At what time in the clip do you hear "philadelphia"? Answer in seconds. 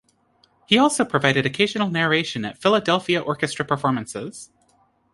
2.57-3.19